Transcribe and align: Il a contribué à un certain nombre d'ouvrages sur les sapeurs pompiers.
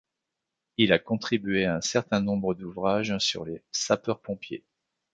Il 0.77 0.93
a 0.93 0.97
contribué 0.97 1.65
à 1.65 1.75
un 1.75 1.81
certain 1.81 2.21
nombre 2.21 2.55
d'ouvrages 2.55 3.15
sur 3.19 3.45
les 3.45 3.61
sapeurs 3.71 4.19
pompiers. 4.19 4.65